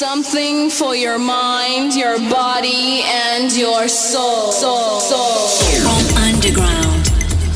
Something 0.00 0.70
for 0.70 0.96
your 0.96 1.18
mind, 1.18 1.94
your 1.94 2.18
body, 2.30 3.02
and 3.04 3.54
your 3.54 3.86
soul. 3.86 4.50
Soul, 4.50 4.98
soul. 4.98 5.46
From 5.82 6.16
underground 6.24 7.04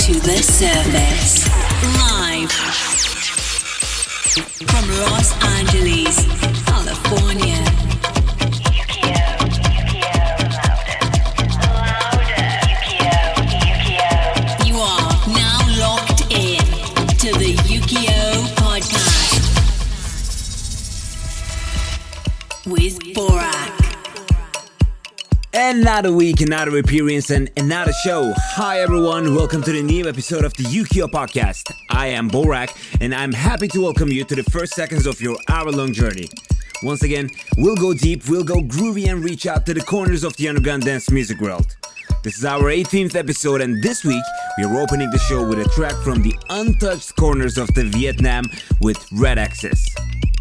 to 0.00 0.12
the 0.12 0.42
surface. 0.42 1.48
Live 1.96 2.52
from 4.68 4.90
Los 5.08 5.32
Angeles, 5.42 6.26
California. 6.66 7.83
Another 25.66 26.12
week, 26.12 26.42
another 26.42 26.76
appearance, 26.76 27.30
and 27.30 27.50
another 27.56 27.94
show. 28.04 28.34
Hi, 28.36 28.80
everyone. 28.80 29.34
Welcome 29.34 29.62
to 29.62 29.72
the 29.72 29.82
new 29.82 30.06
episode 30.06 30.44
of 30.44 30.52
the 30.52 30.64
Ukiyo 30.64 31.06
podcast. 31.08 31.72
I 31.88 32.08
am 32.08 32.28
Borak, 32.28 32.76
and 33.00 33.14
I'm 33.14 33.32
happy 33.32 33.68
to 33.68 33.80
welcome 33.80 34.12
you 34.12 34.24
to 34.24 34.34
the 34.34 34.42
first 34.42 34.74
seconds 34.74 35.06
of 35.06 35.22
your 35.22 35.38
hour 35.48 35.72
long 35.72 35.94
journey. 35.94 36.28
Once 36.82 37.02
again, 37.02 37.30
we'll 37.56 37.76
go 37.76 37.94
deep, 37.94 38.28
we'll 38.28 38.44
go 38.44 38.56
groovy, 38.56 39.08
and 39.10 39.24
reach 39.24 39.46
out 39.46 39.64
to 39.64 39.72
the 39.72 39.80
corners 39.80 40.22
of 40.22 40.36
the 40.36 40.50
underground 40.50 40.82
dance 40.82 41.10
music 41.10 41.40
world. 41.40 41.74
This 42.22 42.36
is 42.36 42.44
our 42.44 42.64
18th 42.64 43.14
episode, 43.14 43.62
and 43.62 43.82
this 43.82 44.04
week 44.04 44.24
we 44.58 44.64
are 44.64 44.80
opening 44.82 45.10
the 45.12 45.18
show 45.18 45.48
with 45.48 45.60
a 45.60 45.68
track 45.70 45.94
from 46.02 46.20
the 46.20 46.36
untouched 46.50 47.16
corners 47.16 47.56
of 47.56 47.68
the 47.68 47.84
Vietnam 47.84 48.44
with 48.82 49.02
Red 49.12 49.38
Axis. 49.38 49.88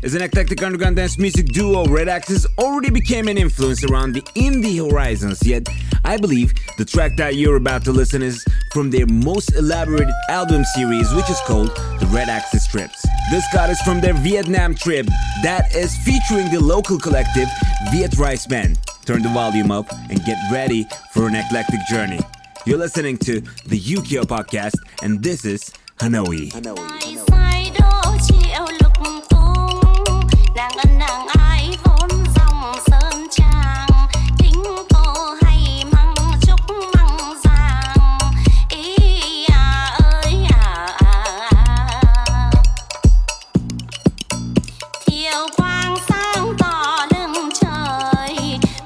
As 0.03 0.16
an 0.16 0.21
eclectic 0.21 0.62
underground 0.62 0.98
dance 0.98 1.17
music 1.17 1.45
duo, 1.45 1.85
Red 1.85 2.09
Axis 2.09 2.45
already 2.57 2.89
became 2.89 3.30
an 3.30 3.38
influence 3.38 3.85
around 3.85 4.12
the 4.12 4.21
indie 4.35 4.77
horizons, 4.85 5.41
yet 5.48 5.65
I 6.04 6.18
believe 6.18 6.54
the 6.77 6.84
track 6.84 7.15
that 7.15 7.35
you're 7.35 7.55
about 7.55 7.85
to 7.85 7.93
listen 7.93 8.21
is 8.21 8.43
from 8.73 8.91
their 8.91 9.07
most 9.07 9.55
elaborate 9.55 10.10
album 10.27 10.65
series, 10.76 11.10
which 11.13 11.29
is 11.29 11.40
called 11.48 11.70
the 12.01 12.10
Red 12.12 12.27
Axis 12.27 12.68
Trips. 12.68 13.01
This 13.32 13.45
cut 13.54 13.70
is 13.70 13.79
from 13.84 14.01
their 14.01 14.13
Vietnam 14.13 14.76
trip 14.76 15.05
that 15.41 15.73
is 15.73 15.95
featuring 16.04 16.51
the 16.51 16.60
local 16.60 16.99
collective 16.99 17.48
Viet 17.93 18.17
Rice 18.17 18.45
Band. 18.45 18.77
Turn 19.05 19.21
the 19.21 19.29
volume 19.29 19.71
up 19.71 19.90
and 20.10 20.21
get 20.26 20.38
ready 20.51 20.85
for 21.13 21.27
an 21.27 21.35
eclectic 21.35 21.79
journey. 21.90 22.20
You're 22.65 22.77
listening 22.77 23.17
to 23.20 23.40
the 23.67 23.79
Ukiyo 23.79 24.23
podcast, 24.23 24.76
and 25.01 25.23
this 25.23 25.45
is 25.45 25.71
Hanoi. 25.99 26.51
Ai 26.54 27.15
sai 27.15 27.43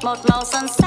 một 0.07 0.19
màu 0.29 0.45
sắc 0.67 0.86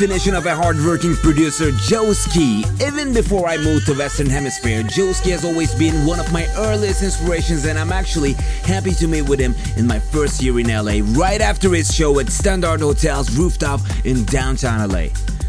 definition 0.00 0.34
of 0.34 0.46
a 0.46 0.54
hardworking 0.54 1.14
producer, 1.16 1.70
Joeski. 1.72 2.64
Even 2.80 3.12
before 3.12 3.46
I 3.46 3.58
moved 3.58 3.84
to 3.84 3.92
Western 3.92 4.30
Hemisphere, 4.30 4.82
Joeski 4.82 5.30
has 5.30 5.44
always 5.44 5.74
been 5.74 6.06
one 6.06 6.18
of 6.18 6.32
my 6.32 6.46
earliest 6.56 7.02
inspirations, 7.02 7.66
and 7.66 7.78
I'm 7.78 7.92
actually 7.92 8.32
happy 8.64 8.92
to 8.92 9.06
meet 9.06 9.28
with 9.28 9.38
him 9.38 9.54
in 9.76 9.86
my 9.86 9.98
first 9.98 10.42
year 10.42 10.58
in 10.58 10.68
LA, 10.68 11.02
right 11.20 11.42
after 11.42 11.68
his 11.74 11.94
show 11.94 12.18
at 12.18 12.30
Standard 12.30 12.80
Hotel's 12.80 13.36
rooftop 13.36 13.82
in 14.06 14.24
downtown 14.24 14.88
LA. 14.88 15.08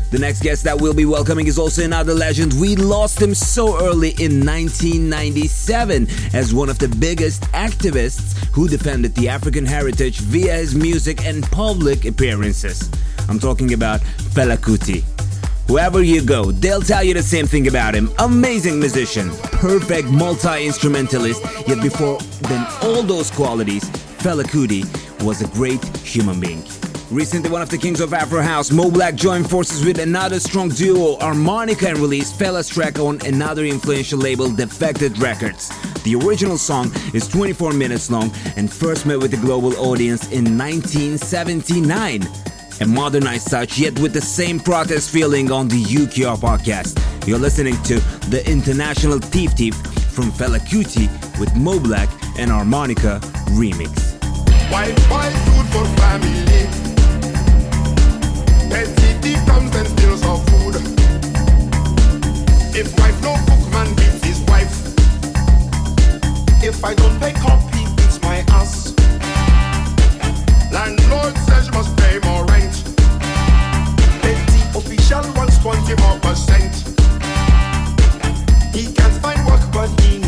The 0.10 0.20
next 0.20 0.44
guest 0.44 0.66
that 0.66 0.82
we'll 0.82 0.94
be 0.94 1.06
welcoming 1.06 1.48
is 1.48 1.58
also 1.58 1.86
another 1.86 2.14
legend. 2.14 2.52
We 2.60 2.76
lost 2.76 3.22
him 3.22 3.34
so 3.34 3.80
early 3.82 4.10
in 4.20 4.46
1997 4.46 6.08
as 6.34 6.54
one 6.54 6.68
of 6.68 6.78
the 6.78 6.90
biggest 6.90 7.44
activists 7.54 8.38
who 8.52 8.68
defended 8.68 9.16
the 9.16 9.30
African 9.30 9.66
heritage 9.66 10.20
via 10.20 10.56
his 10.56 10.76
music 10.76 11.24
and 11.24 11.42
public 11.52 12.04
appearances. 12.04 12.90
I'm 13.32 13.40
talking 13.40 13.72
about 13.72 14.02
Fela 14.36 14.58
Kuti. 14.58 15.04
Wherever 15.70 16.04
you 16.04 16.22
go, 16.22 16.52
they'll 16.52 16.82
tell 16.82 17.02
you 17.02 17.14
the 17.14 17.24
same 17.24 17.48
thing 17.48 17.70
about 17.70 17.96
him. 17.96 18.10
Amazing 18.20 18.78
musician, 18.78 19.30
perfect 19.54 20.10
multi 20.10 20.66
instrumentalist, 20.68 21.42
yet 21.66 21.82
before 21.82 22.20
than 22.50 22.68
all 22.82 23.04
those 23.04 23.32
qualities, 23.32 23.86
Fela 24.20 24.44
Kuti 24.44 24.84
was 25.24 25.42
a 25.42 25.48
great 25.48 25.82
human 26.00 26.42
being. 26.42 26.62
Recently, 27.10 27.50
one 27.50 27.62
of 27.62 27.70
the 27.70 27.78
kings 27.78 28.02
of 28.02 28.14
Afro 28.14 28.42
House, 28.42 28.70
Mo 28.70 28.92
Black, 28.92 29.16
joined 29.16 29.50
forces 29.50 29.86
with 29.86 30.00
another 30.00 30.42
strong 30.42 30.68
duo, 30.68 31.16
Armonica, 31.20 31.88
and 31.88 32.00
released 32.00 32.38
Fela's 32.38 32.68
track 32.68 33.00
on 33.00 33.26
another 33.26 33.64
influential 33.64 34.20
label, 34.20 34.52
Defected 34.54 35.18
Records. 35.20 35.70
The 36.04 36.16
original 36.16 36.58
song 36.58 36.92
is 37.14 37.30
24 37.30 37.72
minutes 37.72 38.12
long 38.12 38.30
and 38.58 38.70
first 38.70 39.06
met 39.06 39.20
with 39.20 39.32
the 39.32 39.38
global 39.38 39.74
audience 39.78 40.24
in 40.32 40.58
1979 40.58 42.28
a 42.82 42.88
modernized 42.88 43.50
touch, 43.50 43.78
yet 43.78 43.98
with 44.00 44.12
the 44.12 44.22
same 44.22 44.60
protest 44.60 45.12
feeling 45.12 45.52
on 45.52 45.68
the 45.68 45.84
UKR 45.84 46.38
podcast. 46.38 46.98
You're 47.28 47.38
listening 47.38 47.82
to 47.84 48.00
the 48.30 48.42
International 48.50 49.20
Thief 49.20 49.52
Thief 49.52 49.76
from 50.16 50.32
Fela 50.32 50.60
Kuti 50.60 51.08
with 51.40 51.56
Mo 51.56 51.80
Black 51.80 52.10
and 52.40 52.50
Armonica 52.50 53.20
remix. 53.54 53.92
White 54.72 54.96
boy 55.10 55.30
food 55.46 55.68
for 55.70 55.86
family. 56.02 56.42
Petty 58.72 59.34
comes 59.46 59.76
and 59.76 59.88
steals 59.88 60.24
our 60.24 60.40
food. 60.50 60.76
If 62.76 62.98
wife 62.98 63.22
no 63.22 63.36
cook, 63.46 63.72
man 63.72 63.94
beats 63.96 64.24
his 64.26 64.42
wife. 64.50 64.76
If 66.64 66.84
I 66.84 66.96
don't 66.96 67.20
pay 67.20 67.34
cop, 67.34 67.62
he 67.76 67.86
beats 67.96 68.20
my 68.24 68.44
ass. 68.50 68.96
Landlord 70.72 71.38
says 71.38 71.68
you 71.68 71.74
must 71.74 72.01
wants 75.96 76.02
20 76.02 76.02
more 76.02 76.20
percent. 76.20 76.76
He 78.74 78.94
can't 78.94 79.14
find 79.22 79.46
work, 79.48 79.62
but 79.74 79.90
he 80.02 80.21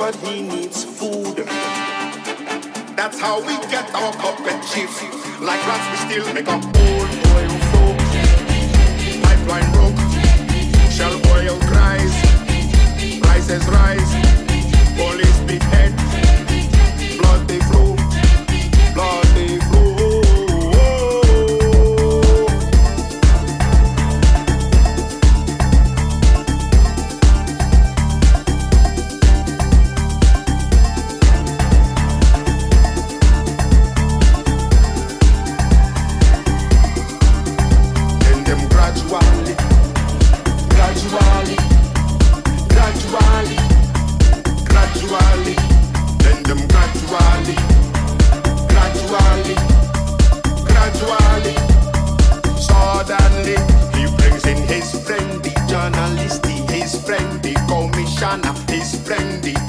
but 0.00 0.16
he 0.16 0.40
needs 0.40 0.82
food. 0.82 1.36
That's 2.96 3.20
how 3.20 3.38
we 3.40 3.54
get 3.68 3.94
our 3.94 4.12
puppet 4.14 4.58
chief. 4.72 4.90
Like 5.42 5.60
rats, 5.66 5.86
we 5.90 5.96
still 6.08 6.32
make 6.32 6.48
a 6.48 6.99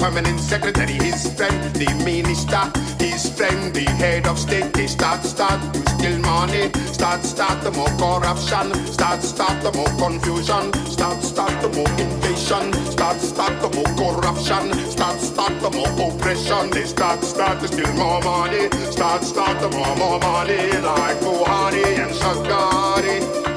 permanent 0.02 0.40
secretary, 0.40 0.94
his 0.94 1.32
friend, 1.34 1.62
the 1.76 1.86
minister, 2.04 2.64
his 2.98 3.30
friend, 3.36 3.72
the 3.72 3.88
head 4.02 4.26
of 4.26 4.36
state. 4.36 4.72
They 4.72 4.88
start, 4.88 5.22
start 5.22 5.60
to 5.74 5.80
steal 5.90 6.18
money, 6.18 6.72
start, 6.92 7.22
start 7.24 7.62
the 7.62 7.70
more 7.70 7.94
corruption, 8.02 8.74
start, 8.84 9.22
start 9.22 9.62
the 9.62 9.70
more 9.78 9.94
confusion, 10.02 10.74
start, 10.90 11.22
start 11.22 11.54
the 11.62 11.68
more 11.68 11.92
invasion, 12.02 12.72
start, 12.90 13.20
start 13.20 13.54
the 13.62 13.70
more 13.76 13.92
corruption, 13.94 14.74
start, 14.90 15.20
start 15.20 15.54
the 15.60 15.70
more 15.70 15.92
oppression. 16.10 16.70
They 16.70 16.84
start, 16.84 17.22
start 17.22 17.60
to 17.60 17.68
steal 17.68 17.92
more 17.92 18.20
money, 18.22 18.70
start, 18.90 19.22
start 19.22 19.60
the 19.60 19.70
more, 19.70 19.94
more 19.94 20.18
money, 20.18 20.66
like 20.82 21.18
Buhari 21.20 21.86
and 22.02 22.10
Shagari. 22.10 23.51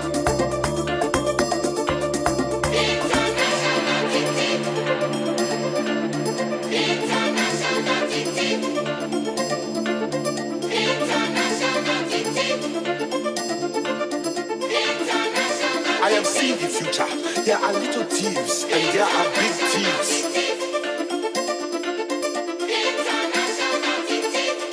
The 16.66 16.72
future. 16.72 17.44
There 17.44 17.58
are 17.58 17.74
little 17.74 18.04
thieves 18.04 18.64
and 18.64 18.82
there 18.94 19.06
are 19.06 19.26
big 19.36 19.52
thieves. 19.72 20.26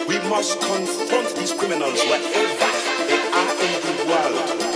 We 0.09 0.19
must 0.31 0.61
confront 0.61 1.37
these 1.37 1.53
criminals 1.53 2.03
wherever 2.05 2.71
they 3.09 3.21
are 3.41 3.55
in 3.67 3.73
the 3.85 4.05
world. 4.09 4.72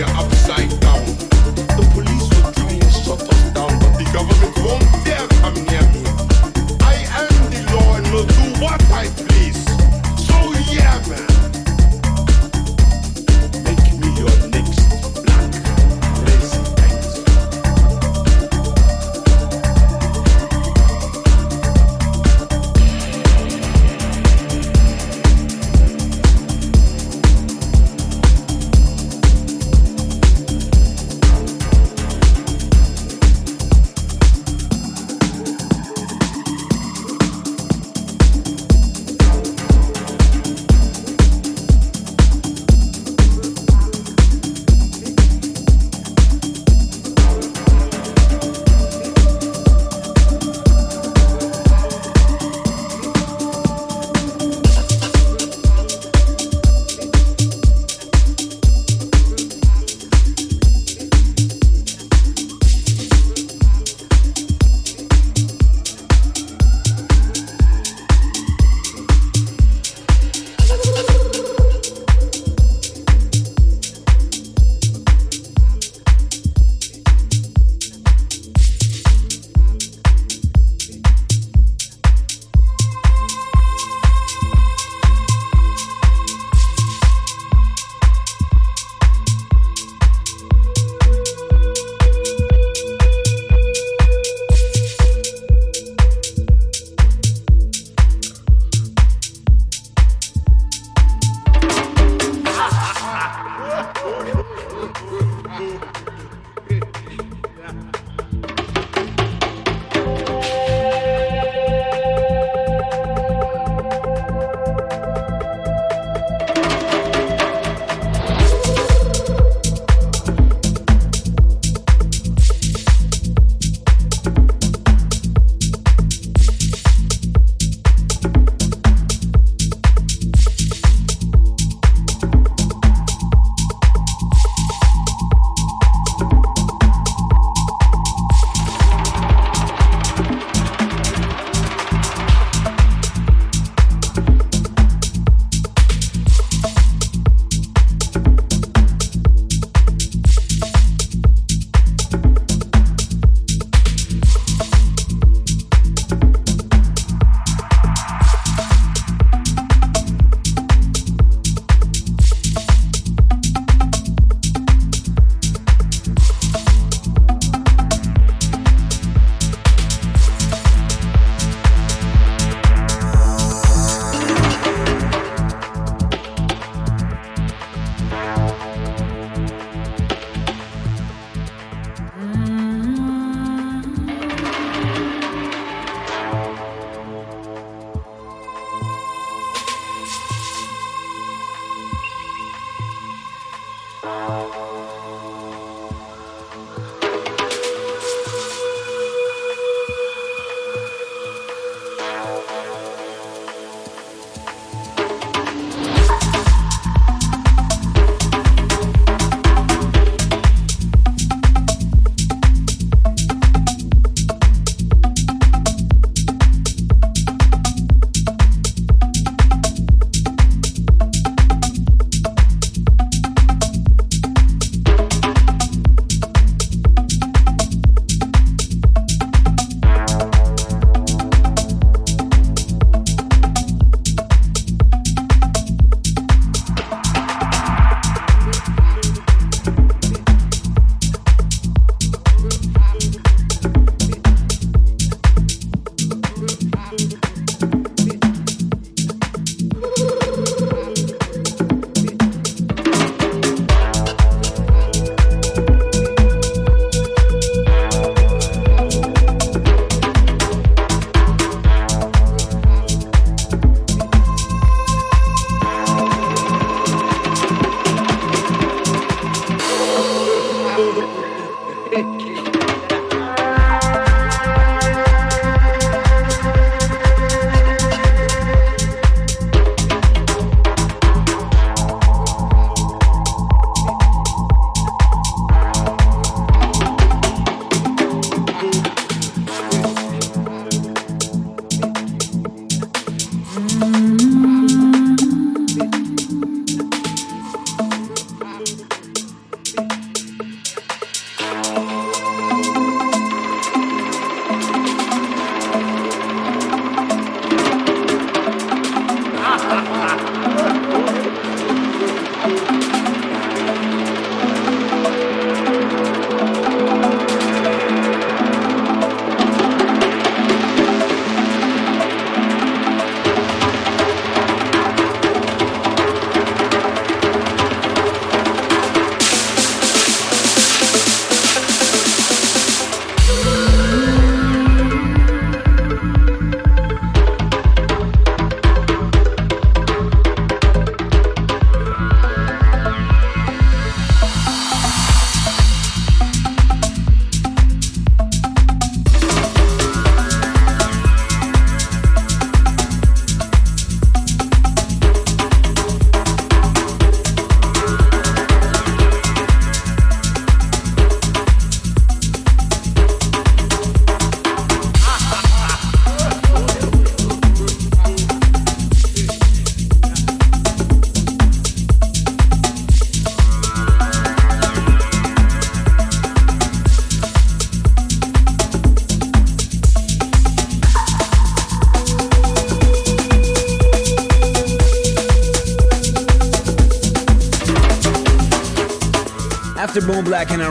Junior. 0.00 0.16
I 0.16 0.49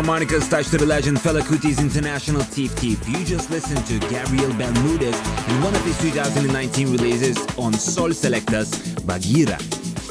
Armonica's 0.09 0.49
touch 0.49 0.69
to 0.69 0.77
the 0.77 0.87
legend 0.87 1.19
Fela 1.19 1.39
Kuti's 1.39 1.79
International 1.79 2.41
Thief 2.41 2.71
Thief. 2.71 3.07
You 3.07 3.23
just 3.23 3.51
listened 3.51 3.85
to 3.85 3.99
Gabriel 4.09 4.51
Bermudez 4.53 5.15
in 5.47 5.61
one 5.61 5.75
of 5.75 5.85
his 5.85 6.01
2019 6.01 6.91
releases 6.91 7.37
on 7.59 7.73
Sol 7.73 8.09
Selectas, 8.09 8.71
Bagira. 9.05 9.59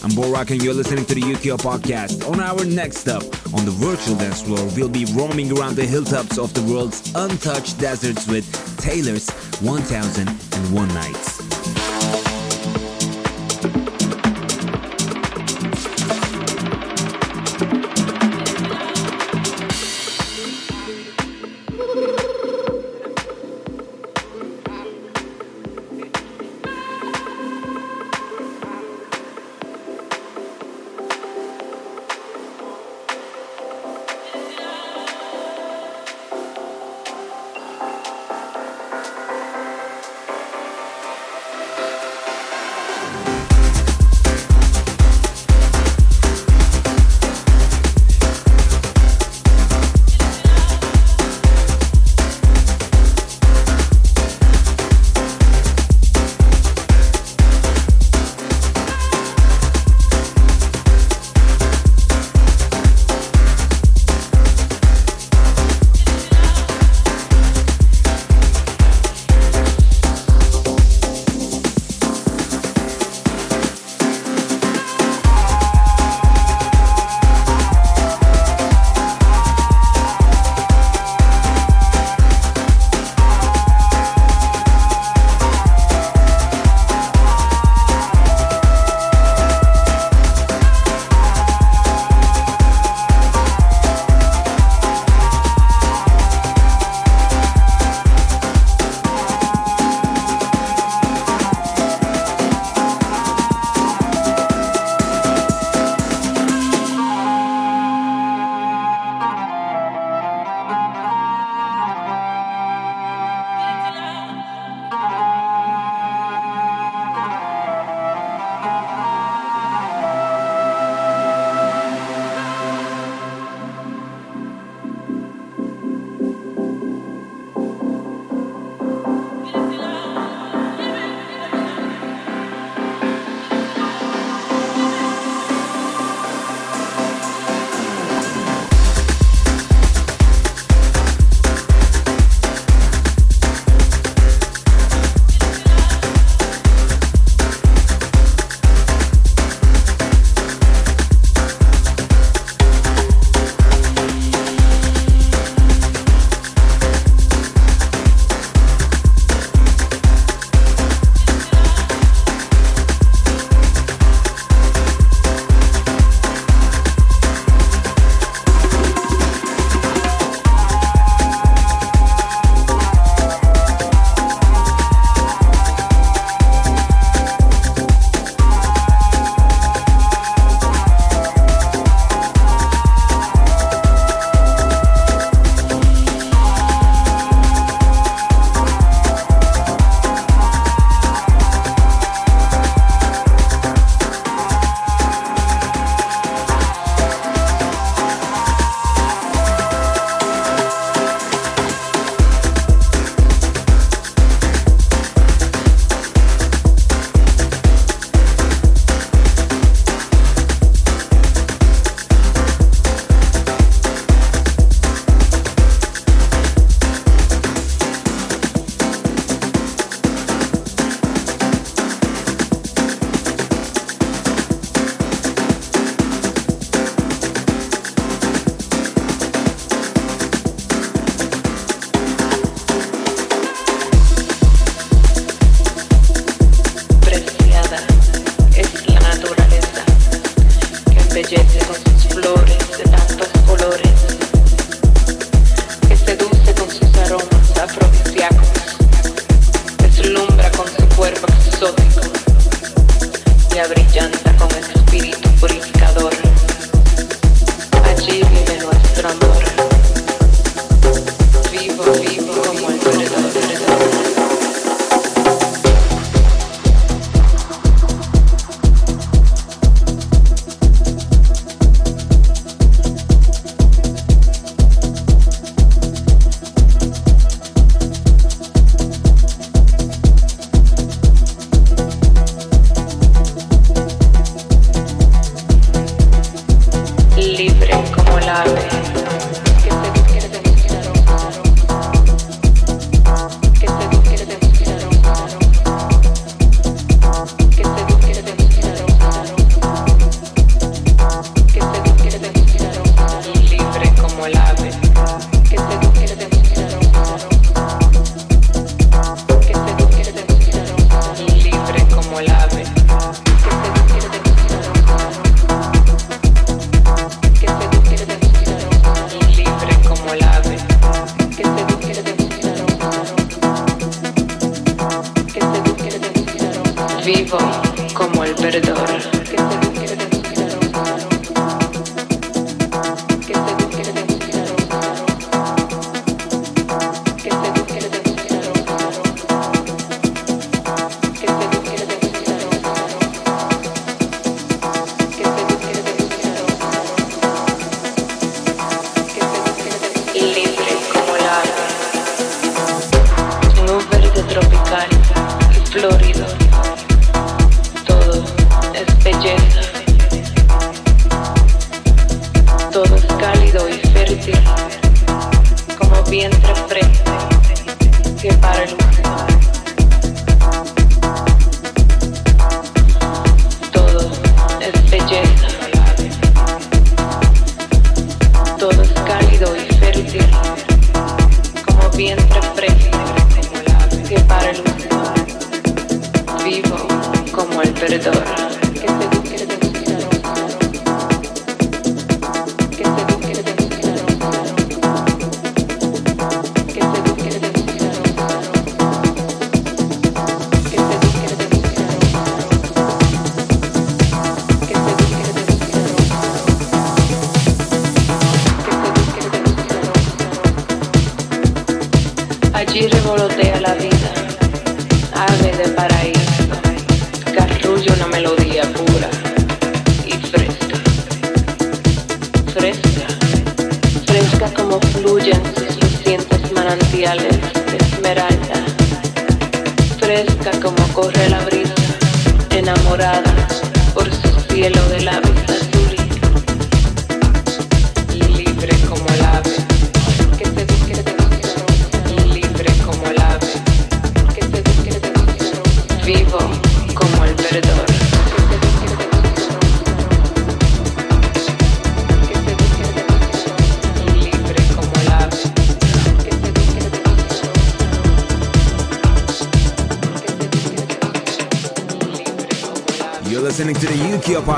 I'm 0.04 0.10
Borak 0.10 0.52
and 0.52 0.62
you're 0.62 0.72
listening 0.72 1.04
to 1.06 1.16
the 1.16 1.22
Ukiyo 1.22 1.58
podcast. 1.58 2.30
On 2.30 2.38
our 2.38 2.64
next 2.64 2.98
stop 2.98 3.24
on 3.52 3.64
the 3.64 3.72
virtual 3.72 4.14
dance 4.14 4.40
floor, 4.40 4.64
we'll 4.76 4.88
be 4.88 5.04
roaming 5.16 5.50
around 5.58 5.74
the 5.74 5.84
hilltops 5.84 6.38
of 6.38 6.54
the 6.54 6.62
world's 6.72 7.12
untouched 7.16 7.80
deserts 7.80 8.28
with 8.28 8.46
Taylor's 8.78 9.28
1001 9.62 10.88
Nights. 10.94 11.27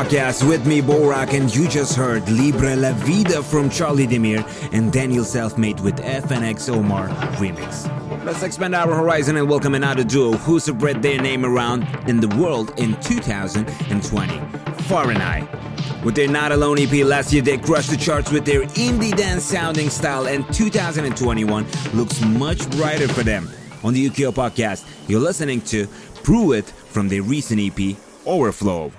Podcast 0.00 0.48
with 0.48 0.66
me, 0.66 0.80
Borak, 0.80 1.34
and 1.34 1.54
you 1.54 1.68
just 1.68 1.94
heard 1.94 2.26
Libre 2.30 2.74
La 2.74 2.92
Vida 2.92 3.42
from 3.42 3.68
Charlie 3.68 4.06
Demir 4.06 4.42
and 4.72 4.90
Daniel 4.90 5.24
Selfmade 5.24 5.78
with 5.82 5.96
FNX 5.96 6.74
Omar 6.74 7.08
remix. 7.36 7.84
Let's 8.24 8.42
expand 8.42 8.74
our 8.74 8.94
horizon 8.94 9.36
and 9.36 9.46
welcome 9.46 9.74
another 9.74 10.02
duo 10.02 10.32
who 10.38 10.58
spread 10.58 11.02
their 11.02 11.20
name 11.20 11.44
around 11.44 11.86
in 12.08 12.18
the 12.18 12.34
world 12.38 12.72
in 12.78 12.98
2020, 13.02 14.40
Far 14.84 15.10
and 15.10 15.22
I. 15.22 15.46
With 16.02 16.14
their 16.14 16.28
Not 16.28 16.50
Alone 16.50 16.78
EP 16.78 17.04
last 17.04 17.30
year, 17.30 17.42
they 17.42 17.58
crushed 17.58 17.90
the 17.90 17.98
charts 17.98 18.32
with 18.32 18.46
their 18.46 18.62
indie 18.62 19.14
dance 19.14 19.44
sounding 19.44 19.90
style, 19.90 20.28
and 20.28 20.50
2021 20.54 21.66
looks 21.92 22.22
much 22.22 22.70
brighter 22.70 23.06
for 23.06 23.22
them. 23.22 23.50
On 23.84 23.92
the 23.92 24.08
Ukiyo 24.08 24.32
podcast, 24.32 24.86
you're 25.10 25.20
listening 25.20 25.60
to 25.60 25.86
Prove 26.22 26.54
It 26.54 26.70
from 26.70 27.10
their 27.10 27.20
recent 27.20 27.60
EP, 27.60 27.98
Overflow. 28.24 28.92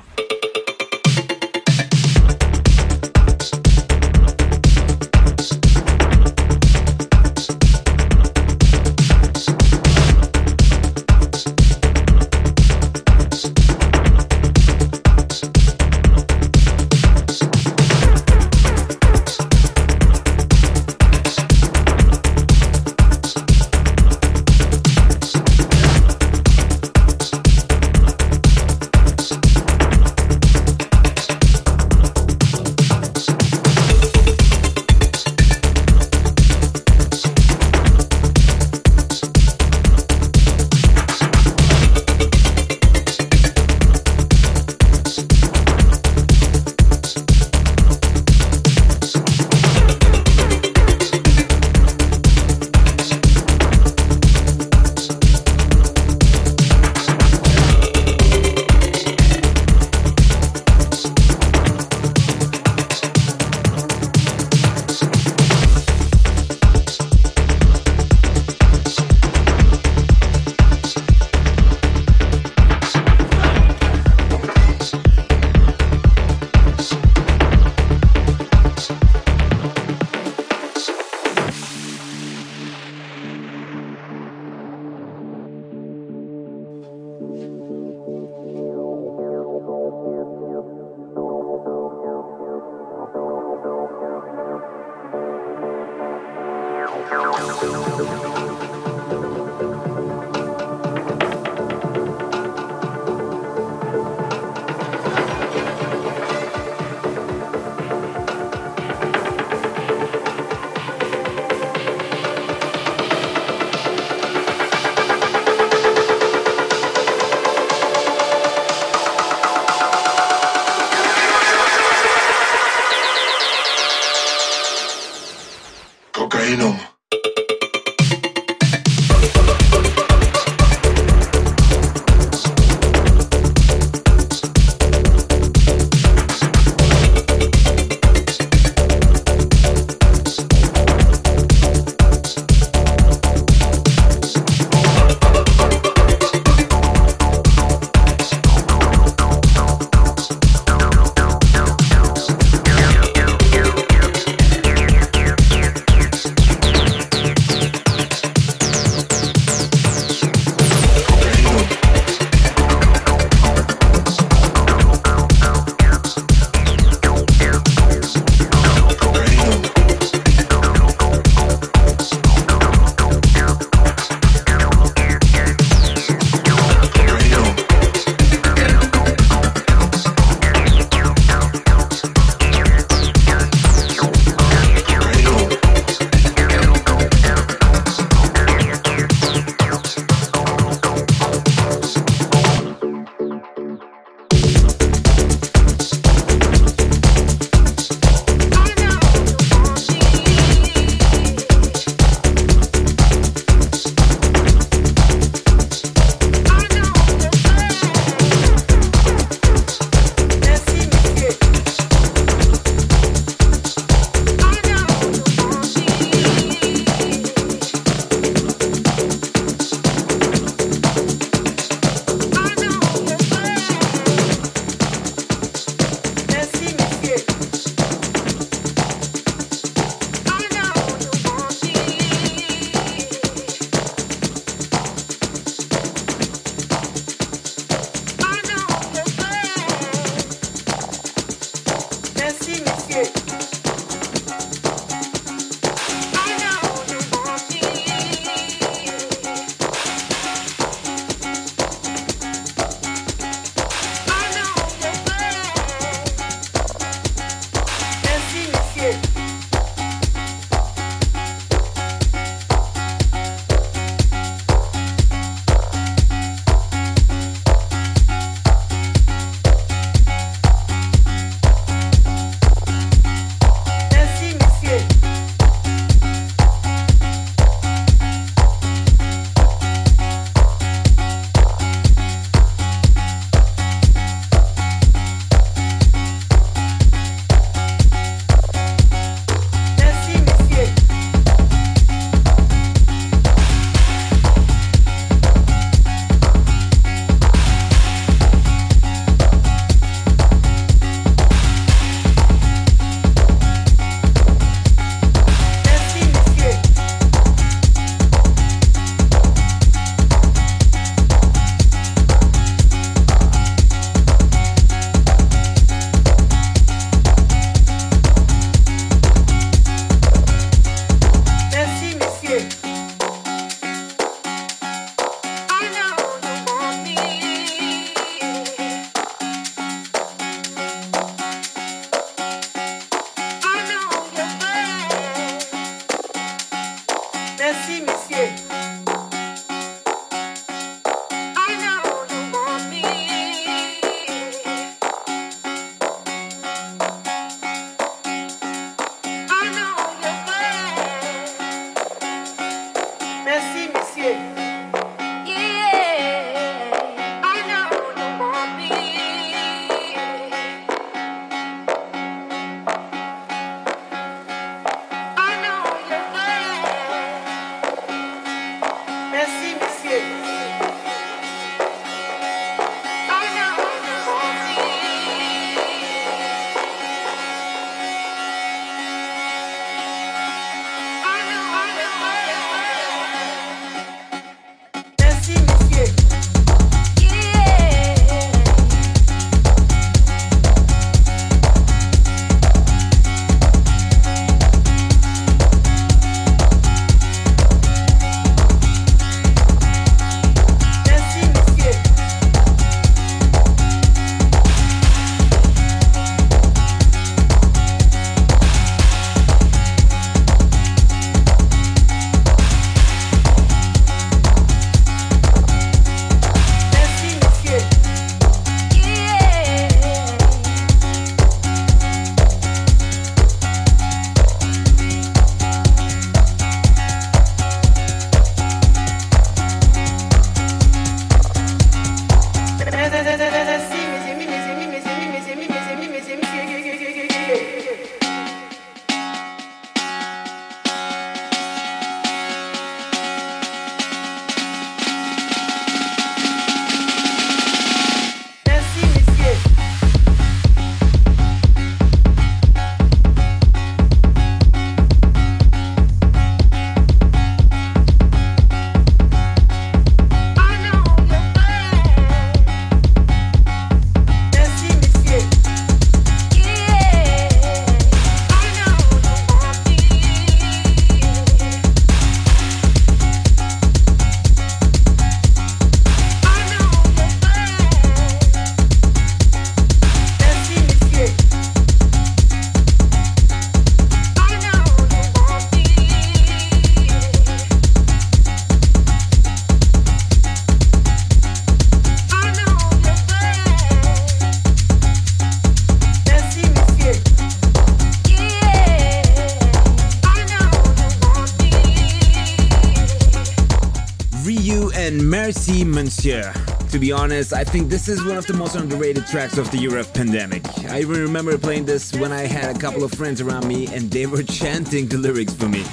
Be 506.82 506.92
honest, 506.92 507.32
I 507.32 507.44
think 507.44 507.70
this 507.70 507.88
is 507.88 508.04
one 508.04 508.18
of 508.18 508.26
the 508.26 508.34
most 508.34 508.56
underrated 508.56 509.06
tracks 509.06 509.38
of 509.38 509.52
the 509.52 509.58
year 509.60 509.78
of 509.78 509.94
pandemic. 509.94 510.44
I 510.66 510.80
even 510.80 511.00
remember 511.00 511.38
playing 511.38 511.66
this 511.66 511.94
when 511.94 512.12
I 512.12 512.22
had 512.22 512.56
a 512.56 512.60
couple 512.60 512.84
of 512.84 512.92
friends 512.92 513.22
around 513.22 513.48
me 513.48 513.68
and 513.68 513.92
they 513.92 514.08
were 514.08 514.24
chanting 514.40 514.88
the 514.88 514.98
lyrics 514.98 515.32
for 515.32 515.48
me. 515.48 515.64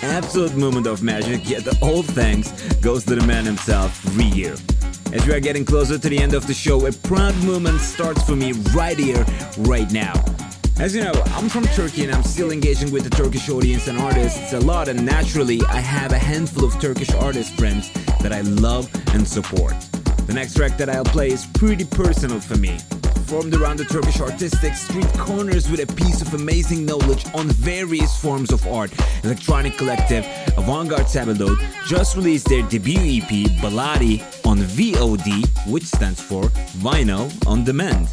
Absolute 0.00 0.56
moment 0.56 0.86
of 0.86 1.02
magic, 1.02 1.50
yet 1.50 1.66
the 1.66 1.74
whole 1.84 2.02
thanks 2.02 2.50
goes 2.76 3.04
to 3.04 3.14
the 3.14 3.26
man 3.26 3.44
himself, 3.44 4.02
Ryu. 4.16 4.56
As 5.12 5.26
we 5.26 5.34
are 5.34 5.40
getting 5.40 5.66
closer 5.66 5.98
to 5.98 6.08
the 6.08 6.18
end 6.18 6.32
of 6.32 6.46
the 6.46 6.54
show, 6.54 6.86
a 6.86 6.92
proud 6.92 7.36
moment 7.44 7.78
starts 7.80 8.22
for 8.22 8.34
me 8.34 8.52
right 8.74 8.98
here, 8.98 9.22
right 9.58 9.92
now. 9.92 10.14
As 10.80 10.96
you 10.96 11.04
know, 11.04 11.12
I'm 11.36 11.50
from 11.50 11.64
Turkey 11.76 12.04
and 12.04 12.12
I'm 12.14 12.22
still 12.22 12.50
engaging 12.50 12.90
with 12.90 13.04
the 13.04 13.10
Turkish 13.10 13.50
audience 13.50 13.86
and 13.86 13.98
artists 13.98 14.54
a 14.54 14.60
lot, 14.60 14.88
and 14.88 15.04
naturally, 15.04 15.60
I 15.68 15.80
have 15.80 16.12
a 16.12 16.18
handful 16.18 16.64
of 16.64 16.80
Turkish 16.80 17.12
artist 17.16 17.52
friends 17.52 17.92
that 18.22 18.32
I 18.32 18.40
love 18.40 18.90
and 19.12 19.28
support. 19.28 19.74
The 20.34 20.40
next 20.40 20.56
track 20.56 20.76
that 20.78 20.90
I'll 20.90 21.04
play 21.04 21.28
is 21.28 21.46
pretty 21.46 21.84
personal 21.84 22.40
for 22.40 22.56
me. 22.58 22.76
Formed 23.26 23.54
around 23.54 23.76
the 23.76 23.84
Turkish 23.84 24.20
artistic 24.20 24.74
street 24.74 25.06
corners 25.12 25.70
with 25.70 25.78
a 25.78 25.86
piece 25.94 26.22
of 26.22 26.34
amazing 26.34 26.84
knowledge 26.84 27.24
on 27.36 27.46
various 27.50 28.20
forms 28.20 28.50
of 28.50 28.66
art, 28.66 28.90
electronic 29.22 29.78
collective 29.78 30.24
Avangart 30.56 31.06
Tabldot 31.06 31.56
just 31.86 32.16
released 32.16 32.48
their 32.48 32.62
debut 32.62 32.98
EP 32.98 33.48
Baladi 33.62 34.24
on 34.44 34.58
VOD, 34.58 35.46
which 35.70 35.84
stands 35.84 36.20
for 36.20 36.42
Vinyl 36.82 37.30
on 37.46 37.62
Demand. 37.62 38.08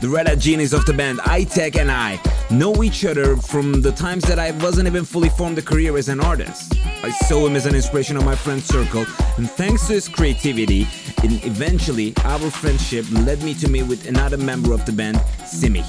The 0.00 0.08
Red 0.08 0.28
Hat 0.28 0.38
genies 0.38 0.72
of 0.72 0.86
the 0.86 0.94
band, 0.94 1.18
iTech 1.18 1.78
and 1.78 1.90
I, 1.90 2.18
know 2.50 2.82
each 2.82 3.04
other 3.04 3.36
from 3.36 3.82
the 3.82 3.92
times 3.92 4.24
that 4.24 4.38
I 4.38 4.50
wasn't 4.52 4.86
even 4.86 5.04
fully 5.04 5.28
formed 5.28 5.58
a 5.58 5.62
career 5.62 5.98
as 5.98 6.08
an 6.08 6.20
artist. 6.20 6.74
I 7.04 7.10
saw 7.10 7.46
him 7.46 7.54
as 7.54 7.66
an 7.66 7.74
inspiration 7.74 8.16
on 8.16 8.24
my 8.24 8.34
friend 8.34 8.62
circle, 8.62 9.04
and 9.36 9.50
thanks 9.50 9.88
to 9.88 9.92
his 9.92 10.08
creativity, 10.08 10.86
and 11.22 11.44
eventually 11.44 12.14
our 12.24 12.50
friendship 12.50 13.04
led 13.10 13.42
me 13.42 13.52
to 13.54 13.68
meet 13.68 13.82
with 13.82 14.08
another 14.08 14.38
member 14.38 14.72
of 14.72 14.86
the 14.86 14.92
band, 14.92 15.20
Simi. 15.46 15.84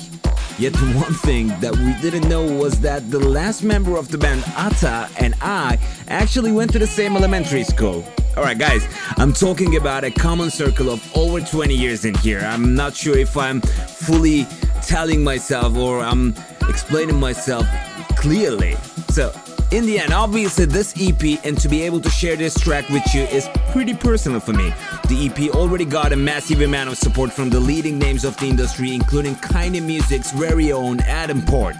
Yet 0.60 0.76
one 0.76 1.14
thing 1.14 1.48
that 1.62 1.74
we 1.74 1.94
didn't 2.02 2.28
know 2.28 2.44
was 2.44 2.82
that 2.82 3.10
the 3.12 3.20
last 3.20 3.64
member 3.64 3.96
of 3.96 4.10
the 4.10 4.18
band, 4.18 4.44
Ata, 4.58 5.10
and 5.20 5.36
I 5.42 5.80
actually 6.10 6.52
went 6.52 6.74
to 6.74 6.80
the 6.80 6.88
same 6.88 7.16
elementary 7.16 7.64
school. 7.64 8.04
Alright, 8.38 8.58
guys, 8.58 8.88
I'm 9.18 9.34
talking 9.34 9.76
about 9.76 10.06
a 10.06 10.10
common 10.10 10.50
circle 10.50 10.90
of 10.90 11.18
over 11.18 11.42
20 11.42 11.74
years 11.76 12.06
in 12.06 12.16
here. 12.16 12.40
I'm 12.40 12.76
not 12.76 12.96
sure 12.96 13.18
if 13.18 13.36
I'm 13.36 13.60
fully 13.60 14.46
telling 14.82 15.22
myself 15.22 15.76
or 15.76 16.00
I'm 16.00 16.34
explaining 16.70 17.20
myself 17.20 17.68
clearly. 18.16 18.76
So, 19.10 19.34
in 19.72 19.86
the 19.86 20.00
end, 20.00 20.14
obviously, 20.14 20.64
this 20.64 20.94
EP 20.98 21.44
and 21.44 21.60
to 21.60 21.68
be 21.68 21.82
able 21.82 22.00
to 22.00 22.10
share 22.10 22.38
this 22.38 22.58
track 22.58 22.88
with 22.88 23.04
you 23.14 23.24
is 23.24 23.50
pretty 23.72 23.94
personal 23.94 24.40
for 24.40 24.54
me. 24.54 24.74
The 25.10 25.28
EP 25.30 25.54
already 25.54 25.86
got 25.86 26.14
a 26.14 26.18
massive 26.18 26.62
amount 26.62 26.90
of 26.90 26.98
support 26.98 27.34
from 27.34 27.50
the 27.50 27.60
leading 27.60 28.00
names 28.00 28.24
of 28.24 28.38
the 28.38 28.48
industry, 28.48 28.96
including 28.96 29.36
Keinemusik's 29.36 30.32
very 30.32 30.72
own 30.72 31.02
Adam 31.02 31.42
Port, 31.42 31.76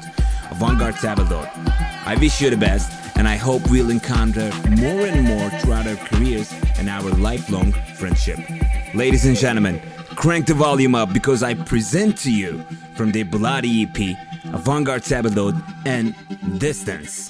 Avangart 0.50 0.96
Tabldot. 0.96 1.50
I 2.06 2.16
wish 2.16 2.42
you 2.42 2.50
the 2.50 2.58
best 2.58 3.01
and 3.22 3.28
I 3.28 3.36
hope 3.36 3.70
we'll 3.70 3.92
encounter 3.92 4.50
more 4.80 5.06
and 5.06 5.24
more 5.24 5.48
throughout 5.60 5.86
our 5.86 5.96
careers 6.08 6.52
and 6.80 6.90
our 6.90 7.08
lifelong 7.20 7.72
friendship. 7.94 8.40
Ladies 8.96 9.28
and 9.28 9.38
gentlemen, 9.38 9.80
crank 10.16 10.48
the 10.48 10.56
volume 10.56 10.96
up 10.96 11.14
because 11.14 11.44
I 11.44 11.54
present 11.54 12.18
to 12.24 12.32
you 12.32 12.64
from 12.96 13.12
the 13.12 13.24
Baladi 13.24 13.84
EP, 13.84 14.18
Avangart 14.56 15.08
Tabldot, 15.08 15.54
and 15.86 16.16
Distance. 16.60 17.30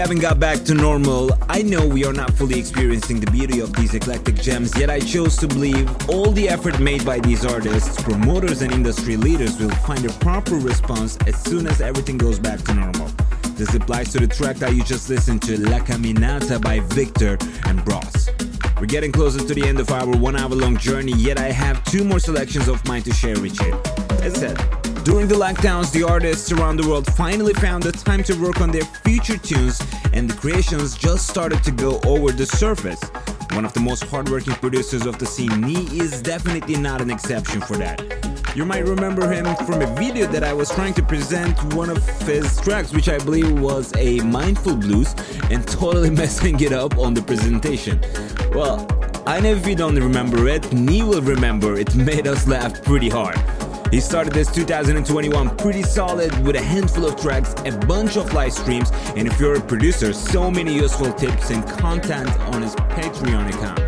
Haven't 0.00 0.20
got 0.20 0.40
back 0.40 0.64
to 0.64 0.72
normal, 0.72 1.30
I 1.50 1.60
know 1.60 1.86
we 1.86 2.06
are 2.06 2.12
not 2.14 2.32
fully 2.32 2.58
experiencing 2.58 3.20
the 3.20 3.30
beauty 3.30 3.60
of 3.60 3.70
these 3.74 3.92
eclectic 3.92 4.36
gems, 4.36 4.74
yet 4.78 4.88
I 4.88 4.98
chose 4.98 5.36
to 5.36 5.46
believe 5.46 5.90
all 6.08 6.30
the 6.32 6.48
effort 6.48 6.80
made 6.80 7.04
by 7.04 7.18
these 7.18 7.44
artists, 7.44 8.02
promoters, 8.02 8.62
and 8.62 8.72
industry 8.72 9.18
leaders 9.18 9.60
will 9.60 9.68
find 9.84 10.06
a 10.06 10.12
proper 10.14 10.54
response 10.54 11.18
as 11.26 11.36
soon 11.42 11.66
as 11.66 11.82
everything 11.82 12.16
goes 12.16 12.38
back 12.38 12.62
to 12.62 12.72
normal. 12.72 13.10
This 13.56 13.74
applies 13.74 14.10
to 14.12 14.20
the 14.20 14.26
track 14.26 14.56
that 14.56 14.74
you 14.74 14.82
just 14.84 15.10
listened 15.10 15.42
to, 15.42 15.60
La 15.68 15.80
Caminata 15.80 16.58
by 16.62 16.80
Victor 16.80 17.36
and 17.66 17.84
Bros. 17.84 18.30
We're 18.80 18.86
getting 18.86 19.12
closer 19.12 19.46
to 19.46 19.54
the 19.54 19.68
end 19.68 19.80
of 19.80 19.90
our 19.90 20.06
one 20.16 20.34
hour 20.34 20.48
long 20.48 20.78
journey, 20.78 21.12
yet 21.12 21.38
I 21.38 21.52
have 21.52 21.84
two 21.84 22.04
more 22.04 22.20
selections 22.20 22.68
of 22.68 22.82
mine 22.88 23.02
to 23.02 23.12
share 23.12 23.38
with 23.38 23.60
you. 23.60 23.78
As 24.22 24.32
said, 24.32 24.56
during 25.04 25.28
the 25.28 25.34
lockdowns, 25.34 25.92
the 25.92 26.02
artists 26.02 26.52
around 26.52 26.76
the 26.76 26.88
world 26.88 27.06
finally 27.14 27.54
found 27.54 27.82
the 27.82 27.92
time 27.92 28.22
to 28.24 28.34
work 28.34 28.60
on 28.60 28.70
their 28.70 28.84
future 29.04 29.38
tunes, 29.38 29.80
and 30.12 30.28
the 30.28 30.36
creations 30.36 30.96
just 30.96 31.28
started 31.28 31.62
to 31.64 31.70
go 31.70 32.00
over 32.06 32.32
the 32.32 32.44
surface. 32.44 33.00
One 33.52 33.64
of 33.64 33.72
the 33.72 33.80
most 33.80 34.04
hardworking 34.04 34.54
producers 34.54 35.06
of 35.06 35.18
the 35.18 35.26
scene, 35.26 35.60
Nee, 35.60 35.86
is 35.98 36.20
definitely 36.22 36.76
not 36.76 37.00
an 37.00 37.10
exception 37.10 37.60
for 37.60 37.76
that. 37.76 38.00
You 38.54 38.64
might 38.64 38.86
remember 38.86 39.30
him 39.30 39.46
from 39.64 39.80
a 39.80 39.86
video 39.94 40.26
that 40.28 40.44
I 40.44 40.52
was 40.52 40.70
trying 40.70 40.94
to 40.94 41.02
present 41.02 41.56
one 41.74 41.88
of 41.88 42.04
his 42.22 42.60
tracks, 42.60 42.92
which 42.92 43.08
I 43.08 43.18
believe 43.18 43.60
was 43.60 43.94
a 43.96 44.20
mindful 44.20 44.76
blues, 44.76 45.14
and 45.50 45.66
totally 45.68 46.10
messing 46.10 46.60
it 46.60 46.72
up 46.72 46.98
on 46.98 47.14
the 47.14 47.22
presentation. 47.22 48.00
Well, 48.52 48.86
I 49.26 49.40
know 49.40 49.52
if 49.52 49.66
you 49.66 49.76
don't 49.76 49.96
remember 49.96 50.48
it, 50.48 50.72
Nee 50.72 51.02
will 51.02 51.22
remember 51.22 51.76
it 51.76 51.94
made 51.94 52.26
us 52.26 52.46
laugh 52.46 52.82
pretty 52.82 53.08
hard. 53.08 53.38
He 53.90 53.98
started 53.98 54.32
this 54.32 54.48
2021 54.52 55.56
pretty 55.56 55.82
solid 55.82 56.32
with 56.46 56.54
a 56.54 56.60
handful 56.60 57.06
of 57.06 57.20
tracks, 57.20 57.54
a 57.64 57.76
bunch 57.86 58.16
of 58.16 58.32
live 58.32 58.52
streams, 58.52 58.92
and 59.16 59.26
if 59.26 59.40
you're 59.40 59.56
a 59.56 59.60
producer, 59.60 60.12
so 60.12 60.48
many 60.48 60.72
useful 60.72 61.12
tips 61.12 61.50
and 61.50 61.66
content 61.66 62.30
on 62.54 62.62
his 62.62 62.76
Patreon 62.76 63.48
account. 63.48 63.80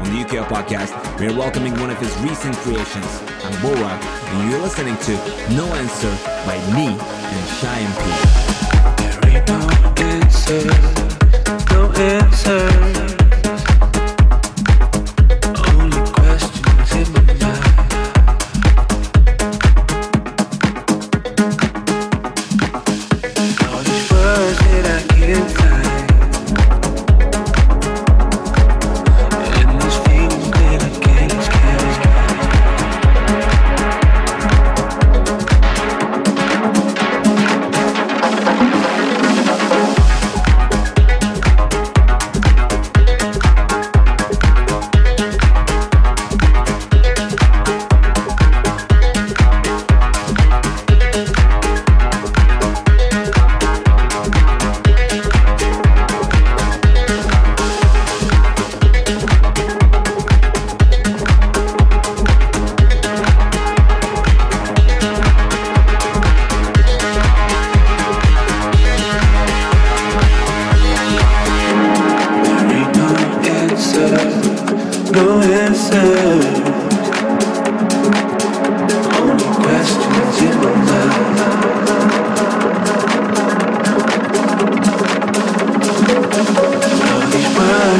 On 0.00 0.04
the 0.04 0.24
Ukiyo 0.24 0.46
podcast, 0.46 1.20
we 1.20 1.26
are 1.26 1.36
welcoming 1.36 1.78
one 1.78 1.90
of 1.90 1.98
his 1.98 2.16
recent 2.22 2.56
creations, 2.56 3.20
Ambora, 3.44 4.00
and 4.00 4.50
you're 4.50 4.60
listening 4.62 4.96
to 4.96 5.12
No 5.54 5.66
Answer 5.74 6.16
by 6.46 6.56
me 6.74 6.96
and 6.96 7.46
Cheyenne. 7.60 7.92
There 8.96 9.36
ain't 9.36 9.46
no 9.46 9.60
answer, 9.98 10.64
no 11.70 11.92
answer. 11.92 13.03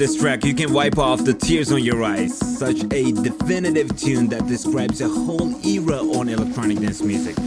this 0.00 0.16
track, 0.16 0.46
you 0.46 0.54
can 0.54 0.72
wipe 0.72 0.96
off 0.96 1.22
the 1.26 1.34
tears 1.34 1.70
on 1.70 1.84
your 1.84 2.02
eyes. 2.02 2.34
Such 2.58 2.84
a 2.90 3.12
definitive 3.12 3.94
tune 3.98 4.28
that 4.28 4.46
describes 4.46 5.02
a 5.02 5.08
whole 5.10 5.54
era 5.62 5.98
on 5.98 6.30
electronic 6.30 6.78
dance 6.78 7.02
music. 7.02 7.38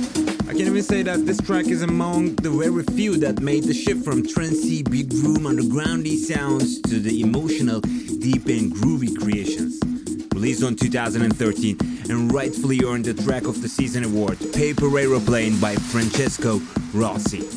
I 0.48 0.52
can 0.52 0.68
even 0.68 0.84
say 0.84 1.02
that 1.02 1.26
this 1.26 1.40
track 1.40 1.66
is 1.66 1.82
among 1.82 2.36
the 2.36 2.52
very 2.52 2.84
few 2.84 3.18
that 3.18 3.40
made 3.40 3.64
the 3.64 3.74
shift 3.74 4.06
from 4.06 4.24
trancy, 4.24 4.84
big 4.84 5.12
room, 5.14 5.46
undergroundy 5.46 6.16
sounds 6.16 6.80
to 6.84 7.00
the 7.00 7.22
emotional, 7.22 7.80
deep 7.80 8.46
and 8.46 8.72
groovy 8.72 9.18
creations. 9.18 9.80
Released 10.32 10.62
on 10.62 10.76
2013 10.76 11.78
and 12.12 12.32
rightfully 12.32 12.82
earned 12.86 13.06
the 13.06 13.16
Track 13.16 13.48
of 13.48 13.64
the 13.64 13.68
Season 13.68 14.04
award, 14.04 14.38
Paper 14.54 14.96
Aeroplane 15.00 15.60
by 15.60 15.74
Francesco 15.74 16.62
Rossi. 16.94 17.50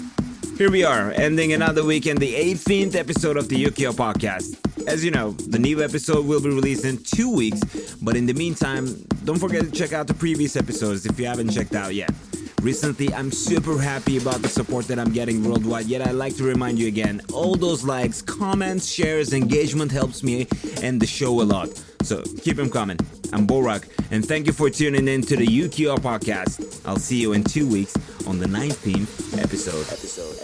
Here 0.56 0.70
we 0.70 0.84
are, 0.84 1.10
ending 1.10 1.52
another 1.52 1.84
week 1.84 2.06
and 2.06 2.18
the 2.18 2.32
18th 2.32 2.94
episode 2.94 3.36
of 3.36 3.50
the 3.50 3.62
Ukiyo 3.62 3.92
podcast. 3.92 4.65
As 4.86 5.04
you 5.04 5.10
know, 5.10 5.32
the 5.32 5.58
new 5.58 5.82
episode 5.82 6.26
will 6.26 6.40
be 6.40 6.48
released 6.48 6.84
in 6.84 6.98
two 6.98 7.34
weeks, 7.34 7.60
but 7.96 8.16
in 8.16 8.24
the 8.26 8.34
meantime, 8.34 8.86
don't 9.24 9.38
forget 9.38 9.64
to 9.64 9.70
check 9.70 9.92
out 9.92 10.06
the 10.06 10.14
previous 10.14 10.54
episodes 10.54 11.06
if 11.06 11.18
you 11.18 11.26
haven't 11.26 11.50
checked 11.50 11.74
out 11.74 11.92
yet. 11.92 12.10
Recently, 12.62 13.12
I'm 13.12 13.32
super 13.32 13.78
happy 13.78 14.16
about 14.16 14.42
the 14.42 14.48
support 14.48 14.86
that 14.86 14.98
I'm 14.98 15.12
getting 15.12 15.42
worldwide, 15.42 15.86
yet 15.86 16.06
I'd 16.06 16.14
like 16.14 16.36
to 16.36 16.44
remind 16.44 16.78
you 16.78 16.86
again 16.86 17.20
all 17.32 17.56
those 17.56 17.84
likes, 17.84 18.22
comments, 18.22 18.86
shares, 18.86 19.32
engagement 19.32 19.90
helps 19.90 20.22
me 20.22 20.46
and 20.82 21.00
the 21.00 21.06
show 21.06 21.42
a 21.42 21.44
lot. 21.44 21.68
So 22.02 22.22
keep 22.42 22.56
them 22.56 22.70
coming. 22.70 22.98
I'm 23.32 23.46
Borak, 23.46 23.88
and 24.12 24.24
thank 24.24 24.46
you 24.46 24.52
for 24.52 24.70
tuning 24.70 25.08
in 25.08 25.22
to 25.22 25.36
the 25.36 25.46
Ukiyo 25.46 25.98
podcast. 25.98 26.80
I'll 26.86 26.96
see 26.96 27.20
you 27.20 27.32
in 27.32 27.42
two 27.42 27.68
weeks 27.68 27.96
on 28.26 28.38
the 28.38 28.46
19th 28.46 29.42
episode. 29.42 29.42
Episode, 29.42 29.42
episode, 29.42 29.42
episode, 29.42 29.42
episode, 29.42 29.42
episode, 29.42 29.82
episode, 29.82 29.82
episode, 29.82 29.92
episode. 29.92 30.35